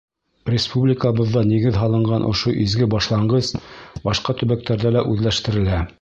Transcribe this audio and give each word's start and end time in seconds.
Республикабыҙҙа 0.51 1.43
нигеҙ 1.49 1.77
һалынған 1.81 2.25
ошо 2.31 2.55
изге 2.65 2.89
башланғыс 2.95 3.53
башҡа 4.09 4.39
төбәктәрҙә 4.41 4.95
лә 4.97 5.09
үҙләштерелә. 5.15 5.89